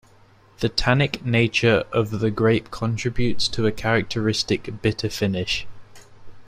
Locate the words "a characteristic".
3.67-4.81